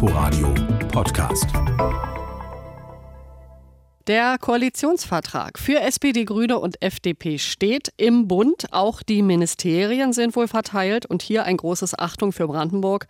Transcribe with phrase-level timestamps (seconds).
[0.00, 0.54] Inforadio
[0.92, 1.48] Podcast.
[4.06, 8.66] Der Koalitionsvertrag für SPD, Grüne und FDP steht im Bund.
[8.70, 11.04] Auch die Ministerien sind wohl verteilt.
[11.04, 13.08] Und hier ein großes Achtung für Brandenburg.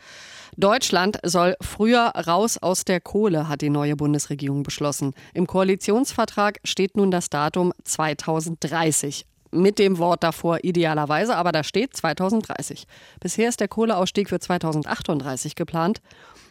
[0.56, 5.12] Deutschland soll früher raus aus der Kohle, hat die neue Bundesregierung beschlossen.
[5.34, 11.96] Im Koalitionsvertrag steht nun das Datum 2030 mit dem Wort davor idealerweise, aber da steht
[11.96, 12.86] 2030.
[13.20, 16.00] Bisher ist der Kohleausstieg für 2038 geplant.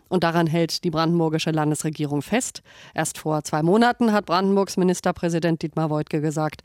[0.09, 2.61] Und daran hält die brandenburgische Landesregierung fest.
[2.93, 6.61] Erst vor zwei Monaten hat Brandenburgs Ministerpräsident Dietmar Woidke gesagt,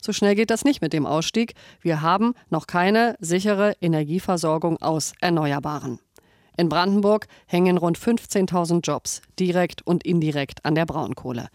[0.00, 1.54] so schnell geht das nicht mit dem Ausstieg.
[1.80, 5.98] Wir haben noch keine sichere Energieversorgung aus Erneuerbaren.
[6.56, 11.48] In Brandenburg hängen rund 15.000 Jobs, direkt und indirekt an der Braunkohle.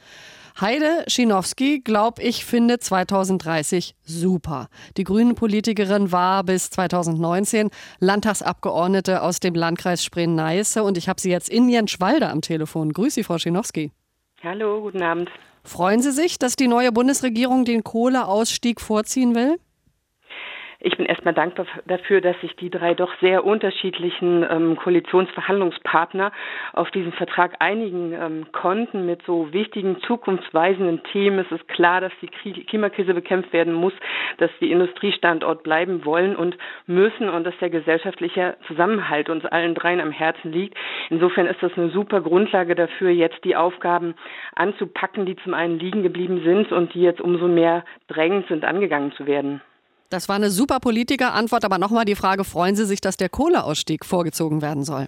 [0.62, 4.68] Heide Schinowski, glaub ich, finde 2030 super.
[4.96, 11.32] Die grünen Politikerin war bis 2019 Landtagsabgeordnete aus dem Landkreis Spree-Neiße und ich habe sie
[11.32, 12.94] jetzt in Jenschwalde am Telefon.
[12.94, 13.90] Grüß Sie, Frau Schinowski.
[14.44, 15.32] Hallo, guten Abend.
[15.64, 19.58] Freuen Sie sich, dass die neue Bundesregierung den Kohleausstieg vorziehen will?
[20.84, 26.32] Ich bin erstmal dankbar dafür, dass sich die drei doch sehr unterschiedlichen ähm, Koalitionsverhandlungspartner
[26.74, 31.38] auf diesen Vertrag einigen ähm, konnten mit so wichtigen zukunftsweisenden Themen.
[31.38, 33.94] Es ist klar, dass die Klimakrise bekämpft werden muss,
[34.40, 36.58] dass die Industriestandort bleiben wollen und
[36.88, 40.76] müssen und dass der gesellschaftliche Zusammenhalt uns allen dreien am Herzen liegt.
[41.12, 44.16] Insofern ist das eine super Grundlage dafür, jetzt die Aufgaben
[44.56, 49.12] anzupacken, die zum einen liegen geblieben sind und die jetzt umso mehr drängend sind, angegangen
[49.12, 49.62] zu werden.
[50.12, 54.06] Das war eine super Politiker-Antwort, aber nochmal die Frage, freuen Sie sich, dass der Kohleausstieg
[54.06, 55.08] vorgezogen werden soll?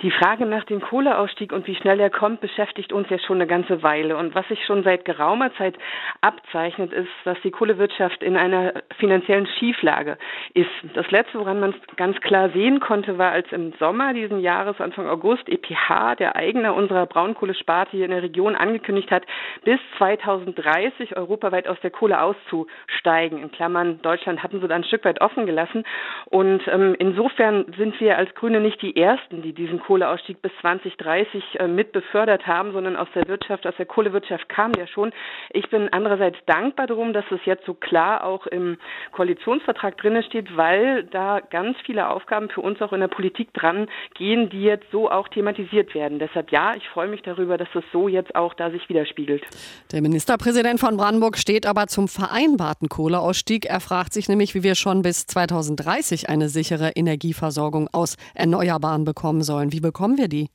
[0.00, 3.48] Die Frage nach dem Kohleausstieg und wie schnell er kommt, beschäftigt uns ja schon eine
[3.48, 4.16] ganze Weile.
[4.16, 5.76] Und was sich schon seit geraumer Zeit
[6.20, 10.16] abzeichnet, ist, dass die Kohlewirtschaft in einer finanziellen Schieflage
[10.54, 10.70] ist.
[10.94, 14.80] Das Letzte, woran man es ganz klar sehen konnte, war, als im Sommer diesen Jahres,
[14.80, 19.24] Anfang August, EPH, der Eigner unserer Braunkohlesparte hier in der Region, angekündigt hat,
[19.64, 23.42] bis 2030 europaweit aus der Kohle auszusteigen.
[23.42, 25.82] In Klammern, Deutschland hatten sie da ein Stück weit offen gelassen.
[26.26, 31.42] Und ähm, insofern sind wir als Grüne nicht die Ersten, die diesen Kohleausstieg bis 2030
[31.60, 35.12] äh, mit befördert haben, sondern aus der Wirtschaft, aus der Kohlewirtschaft kam der schon.
[35.48, 38.76] Ich bin andererseits dankbar darum, dass es jetzt so klar auch im
[39.12, 43.88] Koalitionsvertrag drin steht, weil da ganz viele Aufgaben für uns auch in der Politik dran
[44.12, 46.18] gehen, die jetzt so auch thematisiert werden.
[46.18, 49.42] Deshalb ja, ich freue mich darüber, dass es so jetzt auch da sich widerspiegelt.
[49.90, 53.64] Der Ministerpräsident von Brandenburg steht aber zum vereinbarten Kohleausstieg.
[53.64, 59.42] Er fragt sich nämlich, wie wir schon bis 2030 eine sichere Energieversorgung aus Erneuerbaren bekommen
[59.42, 59.72] sollen.
[59.72, 60.48] Wie wie bekommen wir die?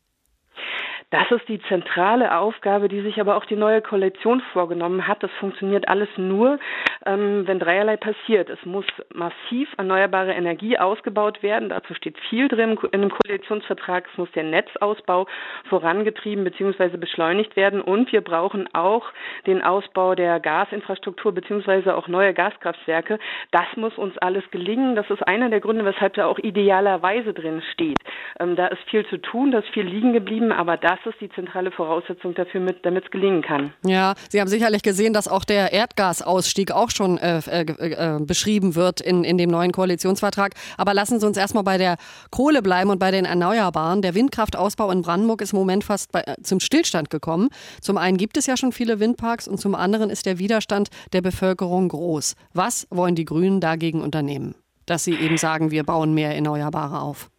[1.12, 5.24] Das ist die zentrale Aufgabe, die sich aber auch die neue Koalition vorgenommen hat.
[5.24, 6.60] Das funktioniert alles nur,
[7.06, 8.50] ähm, wenn dreierlei passiert.
[8.50, 11.70] Es muss massiv erneuerbare Energie ausgebaut werden.
[11.70, 14.06] Dazu steht viel drin in dem Koalitionsvertrag.
[14.12, 15.28] Es muss der Netzausbau
[15.70, 16.98] vorangetrieben bzw.
[16.98, 17.82] beschleunigt werden.
[17.82, 19.06] Und wir brauchen auch
[19.46, 21.92] den Ausbau der Gasinfrastruktur bzw.
[21.92, 23.20] auch neue Gaskraftwerke.
[23.52, 24.96] Das muss uns alles gelingen.
[24.96, 27.98] Das ist einer der Gründe, weshalb da auch idealerweise drin steht.
[28.40, 31.30] Ähm, da ist viel zu tun, da ist viel liegen geblieben, aber das ist die
[31.30, 33.74] zentrale Voraussetzung dafür, damit es gelingen kann.
[33.86, 38.76] Ja, Sie haben sicherlich gesehen, dass auch der Erdgasausstieg auch schon äh, äh, äh, beschrieben
[38.76, 40.54] wird in, in dem neuen Koalitionsvertrag.
[40.78, 41.98] Aber lassen Sie uns erstmal bei der
[42.32, 44.02] Kohle bleiben und bei den Erneuerbaren.
[44.02, 47.50] Der Windkraftausbau in Brandenburg ist im Moment fast bei, äh, zum Stillstand gekommen.
[47.82, 51.22] Zum einen gibt es ja schon viele Windparks und zum anderen ist der Widerstand der
[51.22, 52.36] Bevölkerung groß.
[52.54, 54.56] Was wollen die Grünen dagegen unternehmen?
[54.86, 57.30] Dass sie eben sagen, wir bauen mehr Erneuerbare auf.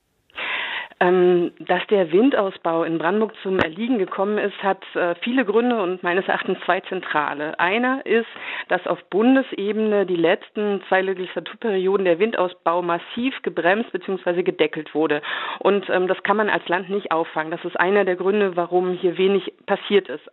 [1.00, 6.04] Ähm, dass der Windausbau in Brandenburg zum Erliegen gekommen ist, hat äh, viele Gründe und
[6.04, 7.58] meines Erachtens zwei zentrale.
[7.58, 8.28] Einer ist,
[8.68, 14.44] dass auf Bundesebene die letzten zwei Legislaturperioden der Windausbau massiv gebremst bzw.
[14.44, 15.20] gedeckelt wurde.
[15.58, 17.50] Und ähm, das kann man als Land nicht auffangen.
[17.50, 20.30] Das ist einer der Gründe, warum hier wenig passiert ist.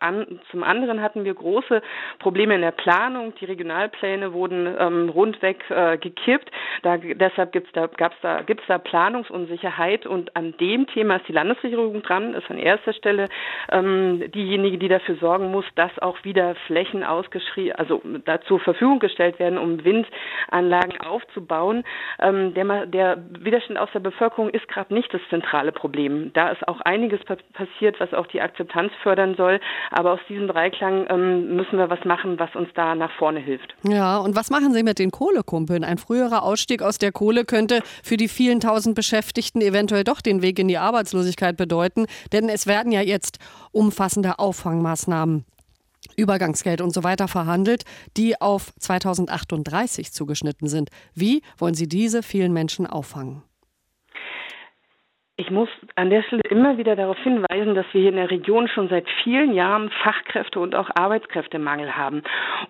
[0.51, 1.81] Zum anderen hatten wir große
[2.19, 3.33] Probleme in der Planung.
[3.41, 6.51] Die Regionalpläne wurden ähm, rundweg äh, gekippt.
[6.83, 11.33] Da, deshalb gibt's da, gab's da, gibt's da Planungsunsicherheit und an dem Thema ist die
[11.33, 13.27] Landesregierung dran, ist an erster Stelle
[13.71, 18.99] ähm, diejenige, die dafür sorgen muss, dass auch wieder Flächen ausgeschrieben, also da zur Verfügung
[18.99, 21.83] gestellt werden, um Windanlagen aufzubauen.
[22.19, 26.31] Ähm, der, der, Widerstand aus der Bevölkerung ist gerade nicht das zentrale Problem.
[26.33, 27.19] Da ist auch einiges
[27.53, 29.59] passiert, was auch die Akzeptanz fördern soll.
[29.91, 33.73] Aber aus diesem Dreiklang ähm, müssen wir was machen, was uns da nach vorne hilft.
[33.83, 35.83] Ja, und was machen Sie mit den Kohlekumpeln?
[35.83, 40.40] Ein früherer Ausstieg aus der Kohle könnte für die vielen tausend Beschäftigten eventuell doch den
[40.41, 42.05] Weg in die Arbeitslosigkeit bedeuten.
[42.31, 43.39] Denn es werden ja jetzt
[43.71, 45.45] umfassende Auffangmaßnahmen
[46.15, 47.83] Übergangsgeld und so weiter verhandelt,
[48.17, 50.89] die auf 2038 zugeschnitten sind.
[51.13, 53.43] Wie wollen Sie diese vielen Menschen auffangen?
[55.41, 58.67] Ich muss an der Stelle immer wieder darauf hinweisen, dass wir hier in der Region
[58.67, 62.21] schon seit vielen Jahren Fachkräfte und auch Arbeitskräftemangel haben.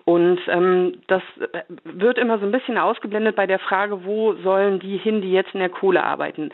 [0.06, 1.22] Und ähm, das
[1.84, 5.52] wird immer so ein bisschen ausgeblendet bei der Frage, wo sollen die hin, die jetzt
[5.52, 6.48] in der Kohle arbeiten.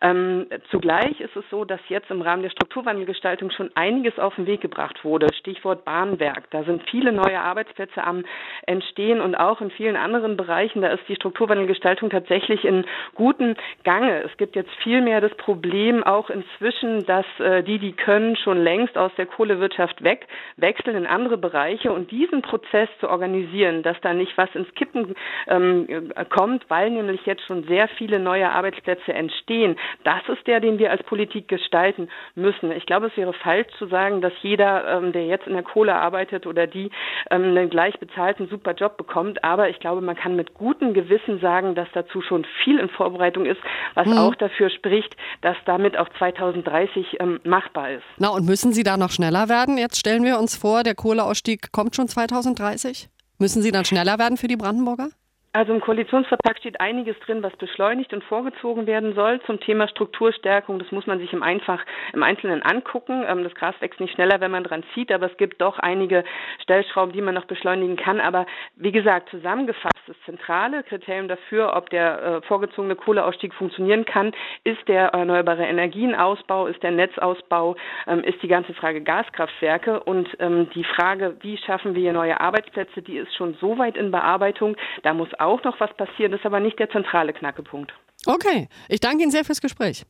[0.00, 4.46] Ähm, zugleich ist es so, dass jetzt im Rahmen der Strukturwandelgestaltung schon einiges auf den
[4.46, 5.26] Weg gebracht wurde.
[5.34, 6.48] Stichwort Bahnwerk.
[6.52, 8.24] Da sind viele neue Arbeitsplätze am
[8.66, 10.82] Entstehen und auch in vielen anderen Bereichen.
[10.82, 12.84] Da ist die Strukturwandelgestaltung tatsächlich in
[13.16, 14.22] guten Gange.
[14.22, 18.36] Es gibt jetzt viel mehr das Problem, Problem auch inzwischen, dass äh, die, die können,
[18.36, 20.26] schon längst aus der Kohlewirtschaft weg,
[20.58, 25.14] wechseln in andere Bereiche und diesen Prozess zu organisieren, dass da nicht was ins Kippen
[25.48, 30.78] ähm, kommt, weil nämlich jetzt schon sehr viele neue Arbeitsplätze entstehen, das ist der, den
[30.78, 32.70] wir als Politik gestalten müssen.
[32.70, 35.94] Ich glaube, es wäre falsch zu sagen, dass jeder, ähm, der jetzt in der Kohle
[35.94, 36.90] arbeitet oder die
[37.30, 41.40] ähm, einen gleich bezahlten super Job bekommt, aber ich glaube, man kann mit gutem Gewissen
[41.40, 43.62] sagen, dass dazu schon viel in Vorbereitung ist,
[43.94, 44.18] was mhm.
[44.18, 48.04] auch dafür spricht, dass das damit auch 2030 ähm, machbar ist.
[48.18, 49.78] Na, und müssen Sie da noch schneller werden?
[49.78, 53.08] Jetzt stellen wir uns vor, der Kohleausstieg kommt schon 2030.
[53.38, 55.08] Müssen Sie dann schneller werden für die Brandenburger?
[55.56, 60.80] Also im Koalitionsvertrag steht einiges drin, was beschleunigt und vorgezogen werden soll zum Thema Strukturstärkung.
[60.80, 61.80] Das muss man sich im, Einfach,
[62.12, 63.24] im Einzelnen angucken.
[63.24, 66.24] Ähm, das Gras wächst nicht schneller, wenn man dran zieht, aber es gibt doch einige
[66.60, 68.18] Stellschrauben, die man noch beschleunigen kann.
[68.18, 74.32] Aber wie gesagt, zusammengefasst, das zentrale Kriterium dafür, ob der äh, vorgezogene Kohleausstieg funktionieren kann,
[74.64, 80.68] ist der erneuerbare Energienausbau, ist der Netzausbau, ähm, ist die ganze Frage Gaskraftwerke und ähm,
[80.74, 84.76] die Frage, wie schaffen wir neue Arbeitsplätze, die ist schon so weit in Bearbeitung.
[85.04, 87.92] Da muss auch noch was passieren, das ist aber nicht der zentrale Knackepunkt.
[88.26, 90.04] Okay, ich danke Ihnen sehr fürs Gespräch.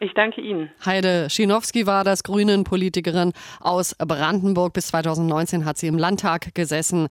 [0.00, 0.70] Ich danke Ihnen.
[0.84, 4.72] Heide Schinowski war das Grünen-Politikerin aus Brandenburg.
[4.72, 7.08] Bis 2019 hat sie im Landtag gesessen.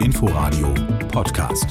[0.00, 0.74] Inforadio
[1.12, 1.66] Podcast.